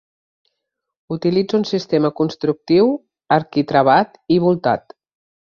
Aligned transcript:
Utilitza 1.15 1.57
un 1.59 1.65
sistema 1.71 2.11
constructiu 2.21 2.91
arquitravat 3.39 4.19
i 4.39 4.41
voltat. 4.49 4.99